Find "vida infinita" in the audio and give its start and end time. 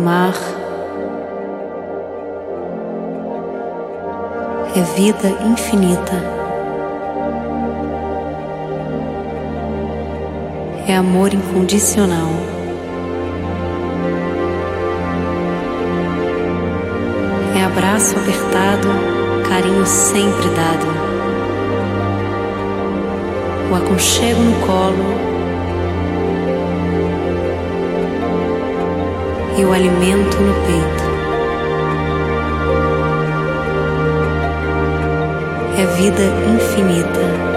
4.96-6.14, 35.96-37.49